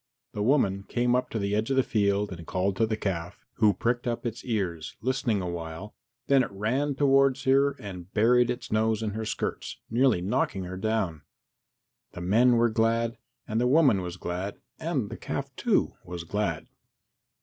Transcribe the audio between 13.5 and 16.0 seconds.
the woman was glad, and the calf, too,